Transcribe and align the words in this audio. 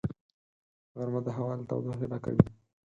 غرمه 0.97 1.21
د 1.25 1.27
هوا 1.37 1.53
له 1.59 1.65
تودوخې 1.69 2.05
ډکه 2.11 2.29
وي 2.35 2.45